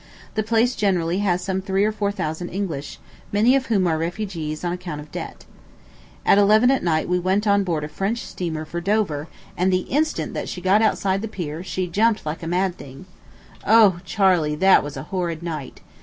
The 0.33 0.41
place 0.41 0.73
generally 0.75 1.19
has 1.19 1.43
some 1.43 1.61
three 1.61 1.85
or 1.85 1.91
four 1.91 2.11
thousand 2.11 2.49
English, 2.49 2.97
many 3.31 3.55
of 3.55 3.67
whom 3.67 3.85
are 3.85 3.99
refugees 3.99 4.63
on 4.63 4.73
account 4.73 4.99
of 4.99 5.11
debt. 5.11 5.45
At 6.25 6.39
eleven 6.39 6.71
at 6.71 6.83
night 6.83 7.07
we 7.07 7.19
went 7.19 7.45
on 7.45 7.63
board 7.63 7.83
a 7.83 7.87
French 7.87 8.25
steamer 8.25 8.65
for 8.65 8.81
Dover; 8.81 9.27
and 9.55 9.71
the 9.71 9.81
instant 9.81 10.33
that 10.33 10.49
she 10.49 10.59
got 10.59 10.81
outside 10.81 11.21
the 11.21 11.27
pier, 11.27 11.63
she 11.63 11.85
jumped 11.85 12.25
like 12.25 12.41
a 12.41 12.47
mad 12.47 12.77
thing. 12.79 13.05
O, 13.63 13.99
Charley, 14.03 14.55
that 14.55 14.83
was 14.83 14.97
a 14.97 15.03
horrid 15.13 15.43
night! 15.43 15.81